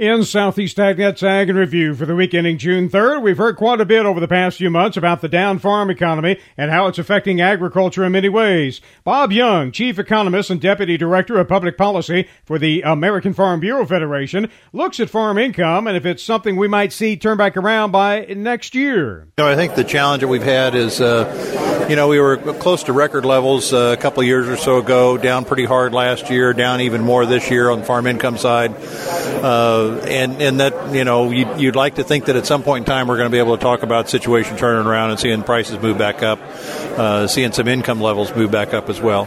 In 0.00 0.24
Southeast 0.24 0.78
AgNet's 0.78 1.22
Ag 1.22 1.50
and 1.50 1.58
Review 1.58 1.94
for 1.94 2.06
the 2.06 2.16
week 2.16 2.32
ending 2.32 2.56
June 2.56 2.88
3rd, 2.88 3.20
we've 3.20 3.36
heard 3.36 3.56
quite 3.56 3.82
a 3.82 3.84
bit 3.84 4.06
over 4.06 4.18
the 4.18 4.26
past 4.26 4.56
few 4.56 4.70
months 4.70 4.96
about 4.96 5.20
the 5.20 5.28
down 5.28 5.58
farm 5.58 5.90
economy 5.90 6.38
and 6.56 6.70
how 6.70 6.86
it's 6.86 6.98
affecting 6.98 7.42
agriculture 7.42 8.02
in 8.02 8.12
many 8.12 8.30
ways. 8.30 8.80
Bob 9.04 9.30
Young, 9.30 9.70
Chief 9.70 9.98
Economist 9.98 10.48
and 10.48 10.58
Deputy 10.58 10.96
Director 10.96 11.38
of 11.38 11.48
Public 11.48 11.76
Policy 11.76 12.26
for 12.46 12.58
the 12.58 12.80
American 12.80 13.34
Farm 13.34 13.60
Bureau 13.60 13.84
Federation, 13.84 14.50
looks 14.72 15.00
at 15.00 15.10
farm 15.10 15.36
income 15.36 15.86
and 15.86 15.98
if 15.98 16.06
it's 16.06 16.22
something 16.22 16.56
we 16.56 16.66
might 16.66 16.94
see 16.94 17.14
turn 17.14 17.36
back 17.36 17.58
around 17.58 17.90
by 17.90 18.24
next 18.24 18.74
year. 18.74 19.28
You 19.36 19.44
know, 19.44 19.50
I 19.50 19.54
think 19.54 19.74
the 19.74 19.84
challenge 19.84 20.22
that 20.22 20.28
we've 20.28 20.42
had 20.42 20.74
is, 20.74 21.02
uh, 21.02 21.86
you 21.90 21.96
know, 21.96 22.08
we 22.08 22.18
were 22.18 22.38
close 22.54 22.84
to 22.84 22.94
record 22.94 23.26
levels 23.26 23.74
uh, 23.74 23.94
a 23.98 24.00
couple 24.00 24.22
of 24.22 24.26
years 24.26 24.48
or 24.48 24.56
so 24.56 24.78
ago, 24.78 25.18
down 25.18 25.44
pretty 25.44 25.66
hard 25.66 25.92
last 25.92 26.30
year, 26.30 26.54
down 26.54 26.80
even 26.80 27.02
more 27.02 27.26
this 27.26 27.50
year 27.50 27.68
on 27.68 27.80
the 27.80 27.84
farm 27.84 28.06
income 28.06 28.38
side. 28.38 28.74
Uh, 29.42 29.89
and 29.98 30.40
and 30.40 30.60
that 30.60 30.94
you 30.94 31.04
know 31.04 31.30
you'd, 31.30 31.60
you'd, 31.60 31.76
like 31.76 31.96
to 31.96 32.04
think 32.04 32.26
that 32.26 32.36
at 32.36 32.46
some 32.46 32.62
point 32.62 32.86
in 32.86 32.86
time 32.86 33.08
we're 33.08 33.16
going 33.16 33.28
to 33.28 33.32
be 33.32 33.38
able 33.38 33.56
to 33.56 33.62
talk 33.62 33.82
about 33.82 34.08
situation 34.08 34.56
turning 34.56 34.86
around 34.86 35.10
and 35.10 35.20
seeing 35.20 35.42
prices 35.42 35.80
move 35.80 35.98
back 35.98 36.22
up, 36.22 36.38
uh, 36.98 37.26
seeing 37.26 37.52
some 37.52 37.68
income 37.68 38.00
levels 38.00 38.34
move 38.34 38.50
back 38.50 38.74
up 38.74 38.88
as 38.88 39.00
well. 39.00 39.24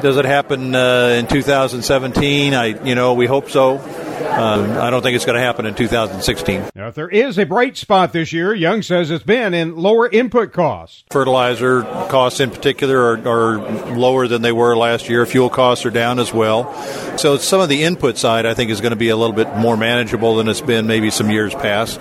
Does 0.00 0.16
it 0.16 0.24
happen 0.24 0.74
uh, 0.74 1.16
in 1.18 1.26
2017? 1.26 2.54
I 2.54 2.66
you 2.66 2.94
know 2.94 3.14
we 3.14 3.26
hope 3.26 3.50
so. 3.50 3.78
Um, 3.78 4.72
I 4.72 4.90
don't 4.90 5.02
think 5.02 5.16
it's 5.16 5.24
going 5.24 5.38
to 5.38 5.42
happen 5.42 5.66
in 5.66 5.74
2016. 5.74 6.70
Now, 6.88 6.92
if 6.92 6.94
there 6.94 7.10
is 7.10 7.38
a 7.38 7.44
bright 7.44 7.76
spot 7.76 8.14
this 8.14 8.32
year, 8.32 8.54
Young 8.54 8.80
says 8.80 9.10
it's 9.10 9.22
been 9.22 9.52
in 9.52 9.76
lower 9.76 10.08
input 10.08 10.54
costs. 10.54 11.04
Fertilizer 11.10 11.82
costs, 11.82 12.40
in 12.40 12.50
particular, 12.50 12.98
are, 12.98 13.28
are 13.28 13.58
lower 13.94 14.26
than 14.26 14.40
they 14.40 14.52
were 14.52 14.74
last 14.74 15.10
year. 15.10 15.26
Fuel 15.26 15.50
costs 15.50 15.84
are 15.84 15.90
down 15.90 16.18
as 16.18 16.32
well. 16.32 16.72
So 17.18 17.36
some 17.36 17.60
of 17.60 17.68
the 17.68 17.82
input 17.82 18.16
side, 18.16 18.46
I 18.46 18.54
think, 18.54 18.70
is 18.70 18.80
going 18.80 18.92
to 18.92 18.96
be 18.96 19.10
a 19.10 19.16
little 19.16 19.36
bit 19.36 19.54
more 19.54 19.76
manageable 19.76 20.36
than 20.36 20.48
it's 20.48 20.62
been 20.62 20.86
maybe 20.86 21.10
some 21.10 21.30
years 21.30 21.54
past. 21.54 22.00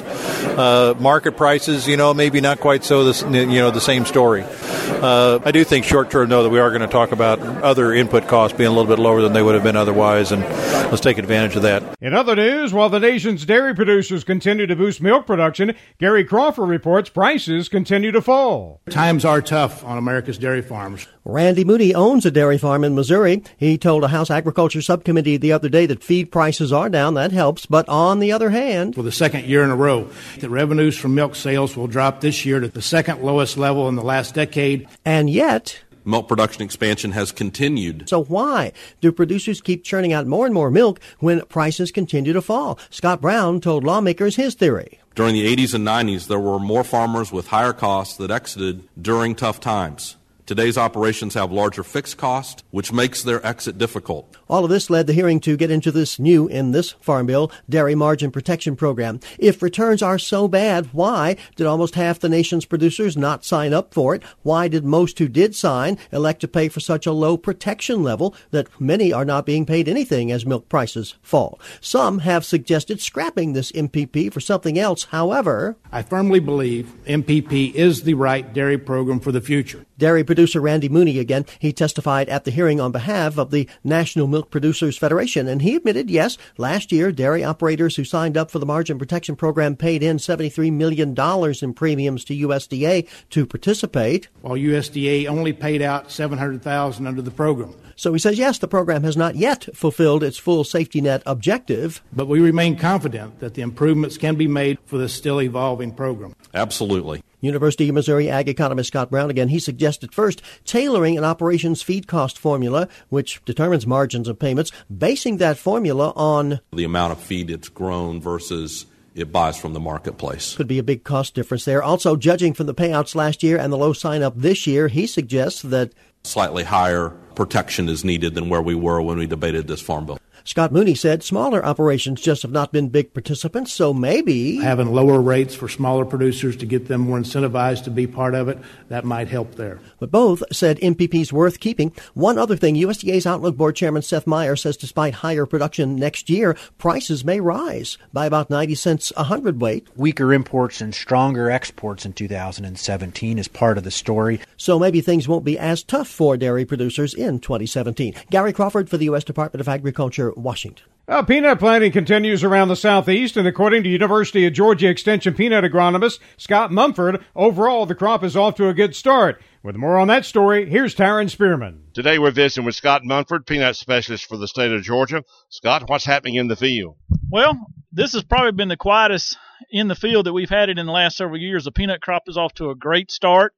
Uh, 0.57 0.95
market 0.97 1.35
prices, 1.35 1.85
you 1.85 1.97
know, 1.97 2.13
maybe 2.13 2.39
not 2.39 2.61
quite 2.61 2.85
so. 2.85 3.03
This, 3.03 3.23
you 3.23 3.45
know, 3.45 3.71
the 3.71 3.81
same 3.81 4.05
story. 4.05 4.45
Uh, 4.87 5.39
I 5.43 5.51
do 5.51 5.65
think 5.65 5.83
short 5.83 6.09
term, 6.11 6.29
though, 6.29 6.43
that 6.43 6.49
we 6.49 6.59
are 6.59 6.69
going 6.69 6.81
to 6.81 6.87
talk 6.87 7.11
about 7.11 7.41
other 7.41 7.93
input 7.93 8.29
costs 8.29 8.57
being 8.57 8.69
a 8.69 8.71
little 8.71 8.87
bit 8.87 8.99
lower 8.99 9.21
than 9.21 9.33
they 9.33 9.41
would 9.41 9.53
have 9.53 9.63
been 9.65 9.75
otherwise, 9.75 10.31
and 10.31 10.41
let's 10.43 11.01
take 11.01 11.17
advantage 11.17 11.57
of 11.57 11.63
that. 11.63 11.83
In 11.99 12.13
other 12.13 12.37
news, 12.37 12.71
while 12.71 12.87
the 12.87 12.99
nation's 12.99 13.45
dairy 13.45 13.75
producers 13.75 14.23
continue 14.23 14.65
to 14.65 14.76
boost 14.77 15.01
milk 15.01 15.27
production, 15.27 15.75
Gary 15.99 16.23
Crawford 16.23 16.69
reports 16.69 17.09
prices 17.09 17.67
continue 17.67 18.11
to 18.11 18.21
fall. 18.21 18.81
Times 18.89 19.25
are 19.25 19.41
tough 19.41 19.83
on 19.83 19.97
America's 19.97 20.37
dairy 20.37 20.61
farms. 20.61 21.07
Randy 21.25 21.65
Mooney 21.65 21.93
owns 21.93 22.25
a 22.25 22.31
dairy 22.31 22.57
farm 22.57 22.85
in 22.85 22.95
Missouri. 22.95 23.43
He 23.57 23.77
told 23.77 24.05
a 24.05 24.07
House 24.07 24.31
Agriculture 24.31 24.81
Subcommittee 24.81 25.35
the 25.35 25.51
other 25.51 25.67
day 25.67 25.85
that 25.85 26.03
feed 26.03 26.31
prices 26.31 26.71
are 26.71 26.89
down. 26.89 27.15
That 27.15 27.33
helps. 27.33 27.65
But 27.65 27.89
on 27.89 28.19
the 28.19 28.31
other 28.31 28.49
hand, 28.49 28.95
for 28.95 29.03
the 29.03 29.11
second 29.11 29.45
year 29.45 29.63
in 29.63 29.69
a 29.69 29.75
row, 29.75 30.09
the 30.39 30.49
revenues 30.49 30.97
from 30.97 31.15
milk 31.15 31.35
sales 31.35 31.75
will 31.75 31.87
drop 31.87 32.21
this 32.21 32.45
year 32.45 32.61
to 32.61 32.69
the 32.69 32.81
second 32.81 33.21
lowest 33.21 33.57
level 33.57 33.89
in 33.89 33.95
the 33.95 34.03
last 34.03 34.35
decade. 34.35 34.87
And 35.03 35.29
yet, 35.29 35.81
milk 36.07 36.27
production 36.27 36.63
expansion 36.63 37.11
has 37.11 37.31
continued. 37.31 38.09
So 38.09 38.23
why 38.23 38.71
do 39.01 39.11
producers 39.11 39.61
keep 39.61 39.83
churning 39.83 40.13
out 40.13 40.27
more 40.27 40.45
and 40.45 40.53
more 40.53 40.71
milk 40.71 40.99
when 41.19 41.41
prices 41.45 41.91
continue 41.91 42.33
to 42.33 42.41
fall? 42.41 42.79
Scott 42.89 43.21
Brown 43.21 43.61
told 43.61 43.83
lawmakers 43.83 44.35
his 44.35 44.55
theory. 44.55 44.99
During 45.15 45.33
the 45.33 45.55
80s 45.55 45.73
and 45.73 45.87
90s, 45.87 46.27
there 46.27 46.39
were 46.39 46.59
more 46.59 46.83
farmers 46.83 47.31
with 47.31 47.47
higher 47.47 47.73
costs 47.73 48.17
that 48.17 48.29
exited 48.29 48.87
during 49.01 49.35
tough 49.35 49.59
times. 49.59 50.16
Today's 50.47 50.77
operations 50.77 51.33
have 51.33 51.51
larger 51.51 51.83
fixed 51.83 52.15
costs, 52.15 52.63
which 52.71 52.93
makes 52.93 53.21
their 53.21 53.45
exit 53.45 53.77
difficult. 53.77 54.37
All 54.47 54.63
of 54.63 54.69
this 54.69 54.89
led 54.89 55.05
the 55.05 55.11
hearing 55.11 55.41
to 55.41 55.57
get 55.57 55.69
into 55.69 55.91
this 55.91 56.19
new, 56.19 56.47
in 56.47 56.71
this 56.71 56.93
Farm 57.01 57.25
Bill, 57.25 57.51
dairy 57.67 57.95
margin 57.95 58.31
protection 58.31 58.77
program. 58.77 59.19
If 59.37 59.61
returns 59.61 60.01
are 60.01 60.17
so 60.17 60.47
bad, 60.47 60.85
why 60.93 61.35
did 61.57 61.67
almost 61.67 61.95
half 61.95 62.21
the 62.21 62.29
nation's 62.29 62.63
producers 62.63 63.17
not 63.17 63.43
sign 63.43 63.73
up 63.73 63.93
for 63.93 64.15
it? 64.15 64.23
Why 64.43 64.69
did 64.69 64.85
most 64.85 65.19
who 65.19 65.27
did 65.27 65.53
sign 65.53 65.97
elect 66.13 66.39
to 66.39 66.47
pay 66.47 66.69
for 66.69 66.79
such 66.79 67.05
a 67.05 67.11
low 67.11 67.35
protection 67.35 68.01
level 68.01 68.33
that 68.51 68.69
many 68.79 69.11
are 69.11 69.25
not 69.25 69.45
being 69.45 69.65
paid 69.65 69.89
anything 69.89 70.31
as 70.31 70.45
milk 70.45 70.69
prices 70.69 71.15
fall? 71.21 71.59
Some 71.81 72.19
have 72.19 72.45
suggested 72.45 73.01
scrapping 73.01 73.51
this 73.51 73.73
MPP 73.73 74.31
for 74.31 74.39
something 74.39 74.79
else. 74.79 75.03
However, 75.11 75.75
I 75.91 76.03
firmly 76.03 76.39
believe 76.39 76.93
MPP 77.05 77.73
is 77.73 78.03
the 78.03 78.13
right 78.13 78.53
dairy 78.53 78.77
program 78.77 79.19
for 79.19 79.33
the 79.33 79.41
future. 79.41 79.85
Dairy 79.97 80.23
producer 80.23 80.61
Randy 80.61 80.89
Mooney 80.89 81.17
again, 81.17 81.45
he 81.59 81.73
testified 81.73 82.29
at 82.29 82.43
the 82.43 82.51
hearing 82.51 82.79
on 82.79 82.91
behalf 82.91 83.37
of 83.37 83.51
the 83.51 83.67
National 83.83 84.27
Milk 84.27 84.51
Producers 84.51 84.97
Federation, 84.97 85.47
and 85.47 85.61
he 85.61 85.75
admitted, 85.75 86.09
yes, 86.09 86.37
last 86.57 86.91
year 86.91 87.11
dairy 87.11 87.43
operators 87.43 87.95
who 87.95 88.03
signed 88.03 88.37
up 88.37 88.51
for 88.51 88.59
the 88.59 88.65
margin 88.65 88.99
protection 88.99 89.35
program 89.35 89.75
paid 89.75 90.03
in 90.03 90.17
$73 90.17 90.71
million 90.71 91.15
in 91.61 91.73
premiums 91.73 92.23
to 92.25 92.35
USDA 92.35 93.07
to 93.31 93.45
participate. 93.45 94.27
While 94.41 94.55
USDA 94.55 95.27
only 95.27 95.53
paid 95.53 95.81
out 95.81 96.11
700000 96.11 97.07
under 97.07 97.21
the 97.21 97.31
program. 97.31 97.73
So 97.95 98.13
he 98.13 98.19
says, 98.19 98.37
yes, 98.37 98.59
the 98.59 98.67
program 98.67 99.03
has 99.03 99.17
not 99.17 99.35
yet 99.35 99.75
fulfilled 99.75 100.23
its 100.23 100.37
full 100.37 100.63
safety 100.63 101.01
net 101.01 101.23
objective. 101.25 102.03
But 102.13 102.27
we 102.27 102.39
remain 102.39 102.77
confident 102.77 103.39
that 103.39 103.55
the 103.55 103.63
improvements 103.63 104.19
can 104.19 104.35
be 104.35 104.47
made 104.47 104.77
for 104.85 104.99
the 104.99 105.09
still 105.09 105.41
evolving 105.41 105.91
program. 105.93 106.35
Absolutely. 106.53 107.23
University 107.39 107.89
of 107.89 107.95
Missouri 107.95 108.29
ag 108.29 108.49
economist 108.49 108.87
Scott 108.87 109.09
Brown 109.09 109.29
again, 109.29 109.49
he 109.49 109.59
suggested 109.59 110.13
first 110.13 110.41
tailoring 110.65 111.17
an 111.17 111.23
operations 111.23 111.81
feed 111.81 112.07
cost 112.07 112.37
formula, 112.37 112.87
which 113.09 113.43
determines 113.45 113.85
margins 113.85 114.27
of 114.27 114.39
payments, 114.39 114.71
basing 114.95 115.37
that 115.37 115.57
formula 115.57 116.13
on 116.15 116.59
the 116.73 116.83
amount 116.83 117.11
of 117.11 117.19
feed 117.19 117.49
it's 117.49 117.69
grown 117.69 118.19
versus 118.19 118.85
it 119.13 119.31
buys 119.31 119.57
from 119.57 119.73
the 119.73 119.79
marketplace. 119.79 120.55
Could 120.55 120.67
be 120.67 120.79
a 120.79 120.83
big 120.83 121.03
cost 121.03 121.33
difference 121.33 121.65
there. 121.65 121.81
Also, 121.81 122.15
judging 122.15 122.53
from 122.53 122.67
the 122.67 122.75
payouts 122.75 123.15
last 123.15 123.43
year 123.43 123.57
and 123.57 123.73
the 123.73 123.77
low 123.77 123.93
sign 123.93 124.21
up 124.21 124.33
this 124.35 124.67
year, 124.67 124.87
he 124.87 125.07
suggests 125.07 125.61
that 125.63 125.91
slightly 126.23 126.63
higher 126.63 127.09
protection 127.35 127.89
is 127.89 128.03
needed 128.03 128.35
than 128.35 128.49
where 128.49 128.61
we 128.61 128.75
were 128.75 129.01
when 129.01 129.17
we 129.17 129.25
debated 129.25 129.67
this 129.67 129.81
farm 129.81 130.05
bill. 130.05 130.16
Scott 130.43 130.71
Mooney 130.71 130.95
said 130.95 131.23
smaller 131.23 131.63
operations 131.65 132.21
just 132.21 132.41
have 132.41 132.51
not 132.51 132.71
been 132.71 132.89
big 132.89 133.13
participants, 133.13 133.73
so 133.73 133.93
maybe 133.93 134.57
having 134.57 134.91
lower 134.91 135.21
rates 135.21 135.55
for 135.55 135.67
smaller 135.67 136.05
producers 136.05 136.55
to 136.57 136.65
get 136.65 136.87
them 136.87 137.01
more 137.01 137.19
incentivized 137.19 137.83
to 137.83 137.91
be 137.91 138.07
part 138.07 138.35
of 138.35 138.47
it, 138.47 138.57
that 138.89 139.05
might 139.05 139.27
help 139.27 139.55
there. 139.55 139.79
But 139.99 140.11
both 140.11 140.43
said 140.51 140.79
MPP's 140.79 141.33
worth 141.33 141.59
keeping. 141.59 141.91
One 142.13 142.37
other 142.37 142.55
thing, 142.55 142.75
USDA's 142.75 143.25
Outlook 143.25 143.57
Board 143.57 143.75
Chairman 143.75 144.01
Seth 144.01 144.27
Meyer 144.27 144.55
says 144.55 144.77
despite 144.77 145.15
higher 145.15 145.45
production 145.45 145.95
next 145.95 146.29
year, 146.29 146.55
prices 146.77 147.25
may 147.25 147.39
rise 147.39 147.97
by 148.13 148.25
about 148.25 148.49
90 148.49 148.75
cents 148.75 149.13
a 149.17 149.23
hundredweight. 149.23 149.87
Weaker 149.95 150.33
imports 150.33 150.81
and 150.81 150.93
stronger 150.93 151.49
exports 151.49 152.05
in 152.05 152.13
2017 152.13 153.39
is 153.39 153.47
part 153.47 153.77
of 153.77 153.83
the 153.83 153.91
story. 153.91 154.39
So 154.57 154.79
maybe 154.79 155.01
things 155.01 155.27
won't 155.27 155.45
be 155.45 155.57
as 155.59 155.83
tough 155.83 156.07
for 156.07 156.37
dairy 156.37 156.65
producers 156.65 157.13
in 157.13 157.39
2017. 157.39 158.15
Gary 158.29 158.53
Crawford 158.53 158.89
for 158.89 158.97
the 158.97 159.05
U.S. 159.05 159.23
Department 159.23 159.61
of 159.61 159.67
Agriculture 159.67 160.26
Washington. 160.35 160.85
Well, 161.07 161.23
peanut 161.23 161.59
planting 161.59 161.93
continues 161.93 162.43
around 162.43 162.67
the 162.67 162.75
southeast, 162.75 163.37
and 163.37 163.47
according 163.47 163.83
to 163.83 163.89
University 163.89 164.45
of 164.45 164.51
Georgia 164.51 164.89
Extension 164.89 165.33
peanut 165.33 165.63
agronomist 165.63 166.19
Scott 166.35 166.69
Monfort, 166.69 167.23
overall 167.33 167.85
the 167.85 167.95
crop 167.95 168.25
is 168.25 168.35
off 168.35 168.55
to 168.55 168.67
a 168.67 168.73
good 168.73 168.93
start. 168.93 169.41
With 169.63 169.77
more 169.77 169.97
on 169.97 170.09
that 170.09 170.25
story, 170.25 170.69
here's 170.69 170.93
Tyron 170.93 171.29
Spearman. 171.29 171.83
Today 171.93 172.19
we're 172.19 172.31
visiting 172.31 172.65
with 172.65 172.75
Scott 172.75 173.03
Monfort, 173.05 173.45
peanut 173.45 173.77
specialist 173.77 174.25
for 174.25 174.35
the 174.35 174.49
state 174.49 174.73
of 174.73 174.83
Georgia. 174.83 175.23
Scott, 175.47 175.83
what's 175.87 176.03
happening 176.03 176.35
in 176.35 176.49
the 176.49 176.57
field? 176.57 176.97
Well, 177.29 177.57
this 177.93 178.11
has 178.11 178.25
probably 178.25 178.51
been 178.51 178.67
the 178.67 178.75
quietest 178.75 179.37
in 179.71 179.87
the 179.87 179.95
field 179.95 180.25
that 180.25 180.33
we've 180.33 180.49
had 180.49 180.67
it 180.67 180.77
in 180.77 180.85
the 180.87 180.91
last 180.91 181.15
several 181.15 181.39
years. 181.39 181.63
The 181.63 181.71
peanut 181.71 182.01
crop 182.01 182.23
is 182.27 182.35
off 182.35 182.53
to 182.55 182.69
a 182.69 182.75
great 182.75 183.11
start. 183.11 183.53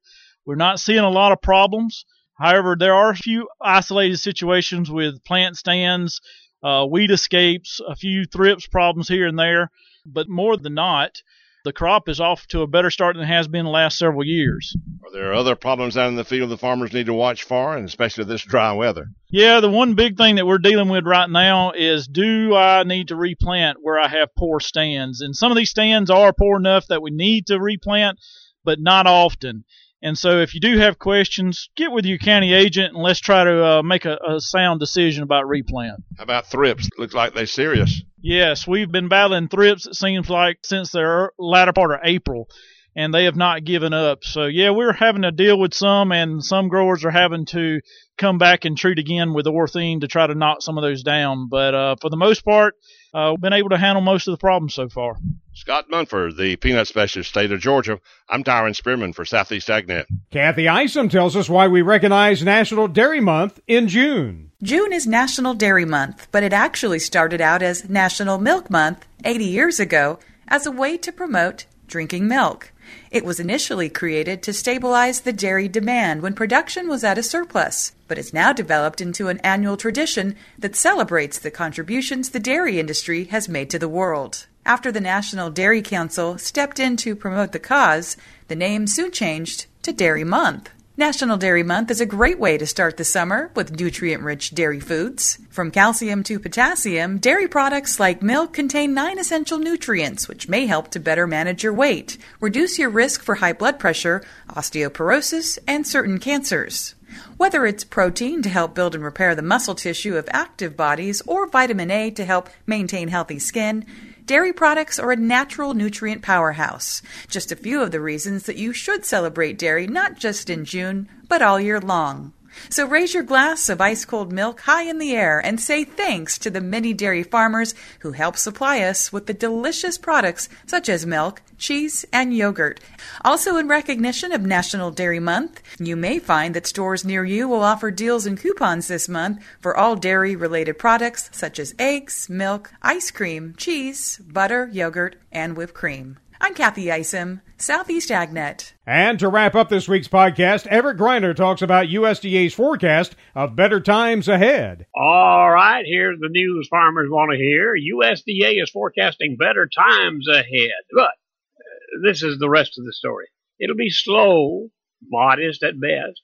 We're 0.46 0.54
not 0.54 0.78
seeing 0.78 1.00
a 1.00 1.10
lot 1.10 1.32
of 1.32 1.42
problems. 1.42 2.04
However, 2.34 2.76
there 2.78 2.94
are 2.94 3.10
a 3.10 3.16
few 3.16 3.48
isolated 3.60 4.18
situations 4.18 4.88
with 4.88 5.24
plant 5.24 5.56
stands 5.56 6.20
uh, 6.62 6.86
weed 6.88 7.10
escapes, 7.10 7.80
a 7.86 7.96
few 7.96 8.24
thrips 8.24 8.66
problems 8.66 9.08
here 9.08 9.26
and 9.26 9.38
there, 9.38 9.70
but 10.06 10.28
more 10.28 10.56
than 10.56 10.74
not, 10.74 11.22
the 11.64 11.72
crop 11.72 12.08
is 12.08 12.20
off 12.20 12.46
to 12.48 12.62
a 12.62 12.66
better 12.66 12.90
start 12.90 13.16
than 13.16 13.24
it 13.24 13.28
has 13.28 13.46
been 13.46 13.66
the 13.66 13.70
last 13.70 13.98
several 13.98 14.24
years. 14.24 14.74
Are 15.04 15.12
there 15.12 15.34
other 15.34 15.56
problems 15.56 15.96
out 15.96 16.08
in 16.08 16.16
the 16.16 16.24
field 16.24 16.50
the 16.50 16.56
farmers 16.56 16.92
need 16.92 17.06
to 17.06 17.12
watch 17.12 17.42
for, 17.42 17.76
and 17.76 17.86
especially 17.86 18.24
this 18.24 18.42
dry 18.42 18.72
weather? 18.72 19.08
Yeah, 19.28 19.60
the 19.60 19.70
one 19.70 19.94
big 19.94 20.16
thing 20.16 20.36
that 20.36 20.46
we're 20.46 20.58
dealing 20.58 20.88
with 20.88 21.04
right 21.04 21.28
now 21.28 21.72
is 21.72 22.06
do 22.06 22.54
I 22.54 22.84
need 22.84 23.08
to 23.08 23.16
replant 23.16 23.78
where 23.82 23.98
I 23.98 24.08
have 24.08 24.34
poor 24.34 24.60
stands? 24.60 25.20
And 25.20 25.36
some 25.36 25.50
of 25.52 25.56
these 25.56 25.70
stands 25.70 26.10
are 26.10 26.32
poor 26.32 26.56
enough 26.56 26.86
that 26.86 27.02
we 27.02 27.10
need 27.10 27.46
to 27.48 27.60
replant, 27.60 28.18
but 28.64 28.80
not 28.80 29.06
often. 29.06 29.64
And 30.02 30.16
so, 30.16 30.40
if 30.40 30.54
you 30.54 30.60
do 30.60 30.78
have 30.78 30.98
questions, 30.98 31.68
get 31.76 31.92
with 31.92 32.06
your 32.06 32.18
county 32.18 32.54
agent 32.54 32.94
and 32.94 33.02
let's 33.02 33.20
try 33.20 33.44
to 33.44 33.64
uh, 33.64 33.82
make 33.82 34.06
a, 34.06 34.18
a, 34.26 34.40
sound 34.40 34.80
decision 34.80 35.22
about 35.22 35.46
replant. 35.46 36.02
How 36.16 36.24
about 36.24 36.46
thrips? 36.46 36.88
Looks 36.96 37.12
like 37.12 37.34
they're 37.34 37.46
serious. 37.46 38.02
Yes, 38.22 38.66
we've 38.66 38.90
been 38.90 39.08
battling 39.08 39.48
thrips. 39.48 39.86
It 39.86 39.96
seems 39.96 40.30
like 40.30 40.58
since 40.62 40.90
the 40.92 41.30
latter 41.38 41.72
part 41.72 41.92
of 41.92 42.00
April, 42.02 42.48
and 42.96 43.14
they 43.14 43.24
have 43.24 43.36
not 43.36 43.64
given 43.64 43.92
up. 43.92 44.24
So 44.24 44.46
yeah, 44.46 44.70
we're 44.70 44.92
having 44.92 45.22
to 45.22 45.32
deal 45.32 45.58
with 45.58 45.74
some, 45.74 46.12
and 46.12 46.44
some 46.44 46.68
growers 46.68 47.04
are 47.04 47.10
having 47.10 47.46
to 47.46 47.80
come 48.18 48.38
back 48.38 48.64
and 48.64 48.76
treat 48.76 48.98
again 48.98 49.32
with 49.32 49.46
orthene 49.46 50.00
to 50.00 50.08
try 50.08 50.26
to 50.26 50.34
knock 50.34 50.62
some 50.62 50.76
of 50.76 50.82
those 50.82 51.02
down. 51.02 51.48
But 51.48 51.74
uh, 51.74 51.96
for 52.00 52.10
the 52.10 52.16
most 52.16 52.44
part, 52.44 52.74
uh, 53.14 53.32
we've 53.32 53.40
been 53.40 53.52
able 53.52 53.70
to 53.70 53.78
handle 53.78 54.02
most 54.02 54.28
of 54.28 54.32
the 54.32 54.38
problems 54.38 54.74
so 54.74 54.88
far. 54.88 55.16
Scott 55.52 55.86
Monfort, 55.90 56.36
the 56.36 56.56
peanut 56.56 56.86
specialist, 56.86 57.30
state 57.30 57.50
of 57.50 57.60
Georgia. 57.60 58.00
I'm 58.28 58.44
Tyron 58.44 58.74
Spearman 58.74 59.12
for 59.12 59.24
Southeast 59.24 59.68
AgNet. 59.68 60.06
Kathy 60.30 60.68
Isom 60.68 61.08
tells 61.08 61.34
us 61.36 61.48
why 61.48 61.68
we 61.68 61.82
recognize 61.82 62.42
National 62.42 62.88
Dairy 62.88 63.20
Month 63.20 63.60
in 63.66 63.88
June. 63.88 64.52
June 64.62 64.92
is 64.92 65.06
National 65.06 65.54
Dairy 65.54 65.84
Month, 65.84 66.28
but 66.30 66.42
it 66.42 66.52
actually 66.52 66.98
started 66.98 67.40
out 67.40 67.62
as 67.62 67.88
National 67.88 68.38
Milk 68.38 68.70
Month 68.70 69.06
80 69.24 69.44
years 69.44 69.80
ago 69.80 70.18
as 70.48 70.66
a 70.66 70.72
way 70.72 70.96
to 70.98 71.10
promote 71.10 71.66
drinking 71.86 72.28
milk. 72.28 72.72
It 73.10 73.24
was 73.24 73.40
initially 73.40 73.88
created 73.88 74.42
to 74.42 74.52
stabilize 74.52 75.20
the 75.20 75.32
dairy 75.32 75.68
demand 75.68 76.22
when 76.22 76.34
production 76.34 76.88
was 76.88 77.04
at 77.04 77.18
a 77.18 77.22
surplus, 77.22 77.92
but 78.08 78.16
has 78.16 78.32
now 78.32 78.52
developed 78.52 79.00
into 79.00 79.28
an 79.28 79.38
annual 79.40 79.76
tradition 79.76 80.36
that 80.58 80.76
celebrates 80.76 81.38
the 81.38 81.50
contributions 81.50 82.30
the 82.30 82.40
dairy 82.40 82.80
industry 82.80 83.24
has 83.24 83.48
made 83.48 83.70
to 83.70 83.78
the 83.78 83.88
world. 83.88 84.46
After 84.66 84.92
the 84.92 85.00
National 85.00 85.50
Dairy 85.50 85.82
Council 85.82 86.36
stepped 86.38 86.78
in 86.78 86.96
to 86.98 87.16
promote 87.16 87.52
the 87.52 87.58
cause, 87.58 88.16
the 88.48 88.56
name 88.56 88.86
soon 88.86 89.10
changed 89.10 89.66
to 89.82 89.92
Dairy 89.92 90.24
Month. 90.24 90.70
National 91.00 91.38
Dairy 91.38 91.62
Month 91.62 91.90
is 91.90 92.02
a 92.02 92.04
great 92.04 92.38
way 92.38 92.58
to 92.58 92.66
start 92.66 92.98
the 92.98 93.04
summer 93.04 93.50
with 93.54 93.80
nutrient 93.80 94.22
rich 94.22 94.54
dairy 94.54 94.80
foods. 94.80 95.38
From 95.48 95.70
calcium 95.70 96.22
to 96.24 96.38
potassium, 96.38 97.16
dairy 97.16 97.48
products 97.48 97.98
like 97.98 98.20
milk 98.20 98.52
contain 98.52 98.92
nine 98.92 99.18
essential 99.18 99.58
nutrients 99.58 100.28
which 100.28 100.46
may 100.46 100.66
help 100.66 100.90
to 100.90 101.00
better 101.00 101.26
manage 101.26 101.62
your 101.62 101.72
weight, 101.72 102.18
reduce 102.38 102.78
your 102.78 102.90
risk 102.90 103.22
for 103.22 103.36
high 103.36 103.54
blood 103.54 103.78
pressure, 103.78 104.22
osteoporosis, 104.50 105.58
and 105.66 105.86
certain 105.86 106.18
cancers. 106.18 106.94
Whether 107.38 107.64
it's 107.64 107.82
protein 107.82 108.42
to 108.42 108.50
help 108.50 108.74
build 108.74 108.94
and 108.94 109.02
repair 109.02 109.34
the 109.34 109.40
muscle 109.40 109.74
tissue 109.74 110.18
of 110.18 110.28
active 110.32 110.76
bodies 110.76 111.22
or 111.26 111.48
vitamin 111.48 111.90
A 111.90 112.10
to 112.10 112.26
help 112.26 112.50
maintain 112.66 113.08
healthy 113.08 113.38
skin, 113.38 113.86
Dairy 114.30 114.52
products 114.52 115.00
are 115.00 115.10
a 115.10 115.16
natural 115.16 115.74
nutrient 115.74 116.22
powerhouse. 116.22 117.02
Just 117.26 117.50
a 117.50 117.56
few 117.56 117.82
of 117.82 117.90
the 117.90 118.00
reasons 118.00 118.44
that 118.44 118.54
you 118.54 118.72
should 118.72 119.04
celebrate 119.04 119.58
dairy 119.58 119.88
not 119.88 120.18
just 120.18 120.48
in 120.48 120.64
June, 120.64 121.08
but 121.28 121.42
all 121.42 121.58
year 121.58 121.80
long. 121.80 122.32
So 122.68 122.86
raise 122.86 123.14
your 123.14 123.22
glass 123.22 123.68
of 123.68 123.80
ice 123.80 124.04
cold 124.04 124.32
milk 124.32 124.60
high 124.60 124.82
in 124.82 124.98
the 124.98 125.14
air 125.14 125.38
and 125.38 125.60
say 125.60 125.84
thanks 125.84 126.38
to 126.38 126.50
the 126.50 126.60
many 126.60 126.92
dairy 126.92 127.22
farmers 127.22 127.74
who 128.00 128.12
help 128.12 128.36
supply 128.36 128.80
us 128.80 129.12
with 129.12 129.26
the 129.26 129.34
delicious 129.34 129.98
products 129.98 130.48
such 130.66 130.88
as 130.88 131.06
milk, 131.06 131.42
cheese, 131.58 132.04
and 132.12 132.36
yogurt. 132.36 132.80
Also, 133.24 133.56
in 133.56 133.68
recognition 133.68 134.32
of 134.32 134.42
National 134.42 134.90
Dairy 134.90 135.20
Month, 135.20 135.62
you 135.78 135.96
may 135.96 136.18
find 136.18 136.54
that 136.54 136.66
stores 136.66 137.04
near 137.04 137.24
you 137.24 137.48
will 137.48 137.62
offer 137.62 137.90
deals 137.90 138.26
and 138.26 138.38
coupons 138.38 138.88
this 138.88 139.08
month 139.08 139.42
for 139.60 139.76
all 139.76 139.96
dairy 139.96 140.36
related 140.36 140.78
products 140.78 141.30
such 141.32 141.58
as 141.58 141.74
eggs, 141.78 142.28
milk, 142.28 142.72
ice 142.82 143.10
cream, 143.10 143.54
cheese, 143.56 144.18
butter, 144.18 144.68
yogurt, 144.72 145.16
and 145.32 145.56
whipped 145.56 145.74
cream. 145.74 146.18
I'm 146.42 146.54
Kathy 146.54 146.90
Isom, 146.90 147.42
Southeast 147.58 148.08
AgNet. 148.08 148.72
And 148.86 149.18
to 149.18 149.28
wrap 149.28 149.54
up 149.54 149.68
this 149.68 149.86
week's 149.86 150.08
podcast, 150.08 150.66
Everett 150.68 150.96
Griner 150.96 151.36
talks 151.36 151.60
about 151.60 151.88
USDA's 151.88 152.54
forecast 152.54 153.14
of 153.34 153.54
better 153.54 153.78
times 153.78 154.26
ahead. 154.26 154.86
All 154.94 155.50
right, 155.50 155.84
here's 155.84 156.18
the 156.18 156.30
news 156.30 156.66
farmers 156.70 157.10
want 157.10 157.32
to 157.32 157.36
hear. 157.36 157.74
USDA 157.74 158.62
is 158.62 158.70
forecasting 158.70 159.36
better 159.38 159.68
times 159.68 160.28
ahead. 160.28 160.70
But 160.94 161.10
uh, 161.10 162.00
this 162.06 162.22
is 162.22 162.38
the 162.38 162.48
rest 162.48 162.78
of 162.78 162.86
the 162.86 162.94
story. 162.94 163.26
It'll 163.58 163.76
be 163.76 163.90
slow, 163.90 164.70
modest 165.10 165.62
at 165.62 165.78
best. 165.78 166.22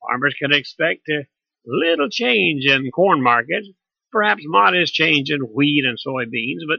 Farmers 0.00 0.34
can 0.40 0.50
expect 0.50 1.10
a 1.10 1.26
little 1.66 2.08
change 2.08 2.64
in 2.64 2.90
corn 2.90 3.22
markets, 3.22 3.68
perhaps 4.10 4.44
modest 4.46 4.94
change 4.94 5.30
in 5.30 5.40
wheat 5.42 5.84
and 5.84 5.98
soybeans, 5.98 6.66
but 6.66 6.78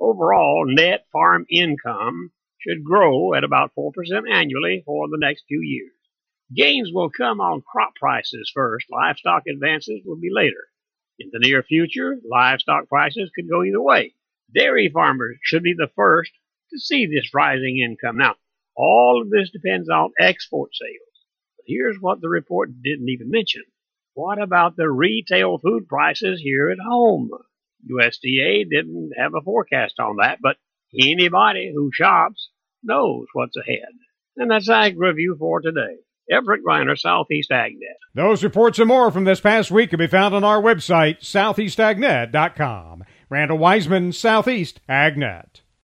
overall 0.00 0.64
net 0.66 1.06
farm 1.12 1.46
income 1.50 2.32
should 2.58 2.84
grow 2.84 3.34
at 3.34 3.44
about 3.44 3.72
4% 3.78 3.92
annually 4.30 4.82
for 4.84 5.08
the 5.08 5.18
next 5.18 5.44
few 5.46 5.60
years. 5.62 5.92
Gains 6.54 6.90
will 6.92 7.10
come 7.10 7.40
on 7.40 7.62
crop 7.62 7.94
prices 7.94 8.50
first. 8.52 8.86
Livestock 8.90 9.44
advances 9.48 10.00
will 10.04 10.18
be 10.18 10.30
later. 10.32 10.68
In 11.18 11.30
the 11.32 11.38
near 11.38 11.62
future, 11.62 12.18
livestock 12.28 12.88
prices 12.88 13.30
could 13.34 13.48
go 13.48 13.62
either 13.62 13.80
way. 13.80 14.14
Dairy 14.52 14.90
farmers 14.92 15.38
should 15.42 15.62
be 15.62 15.74
the 15.76 15.90
first 15.94 16.32
to 16.70 16.78
see 16.78 17.06
this 17.06 17.32
rising 17.32 17.78
income. 17.78 18.16
Now, 18.16 18.36
all 18.74 19.22
of 19.22 19.30
this 19.30 19.50
depends 19.50 19.88
on 19.88 20.12
export 20.18 20.70
sales. 20.74 21.26
But 21.56 21.64
here's 21.66 21.98
what 22.00 22.20
the 22.20 22.28
report 22.28 22.82
didn't 22.82 23.08
even 23.08 23.30
mention. 23.30 23.62
What 24.14 24.40
about 24.40 24.76
the 24.76 24.90
retail 24.90 25.58
food 25.58 25.88
prices 25.88 26.40
here 26.40 26.70
at 26.70 26.78
home? 26.78 27.30
USDA 27.88 28.68
didn't 28.68 29.12
have 29.16 29.32
a 29.34 29.40
forecast 29.42 29.98
on 29.98 30.16
that, 30.20 30.38
but 30.42 30.56
anybody 30.98 31.72
who 31.74 31.90
shops 31.92 32.50
knows 32.82 33.26
what's 33.32 33.56
ahead. 33.56 33.92
And 34.36 34.50
that's 34.50 34.68
Ag 34.68 34.98
Review 34.98 35.36
for 35.38 35.60
today. 35.60 35.96
Everett 36.30 36.64
Griner, 36.64 36.96
Southeast 36.96 37.50
AgNet. 37.50 37.98
Those 38.14 38.44
reports 38.44 38.78
and 38.78 38.86
more 38.88 39.10
from 39.10 39.24
this 39.24 39.40
past 39.40 39.70
week 39.70 39.90
can 39.90 39.98
be 39.98 40.06
found 40.06 40.34
on 40.34 40.44
our 40.44 40.62
website, 40.62 41.20
southeastagnet.com. 41.20 43.04
Randall 43.28 43.58
Weiseman, 43.58 44.14
Southeast 44.14 44.80
AgNet. 44.88 45.62